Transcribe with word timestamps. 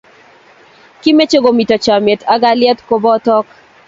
Kimeche 1.01 1.37
komito 1.43 1.75
chomiet 1.85 2.21
ak 2.33 2.39
kalyet 2.43 2.79
kubotok 2.87 3.45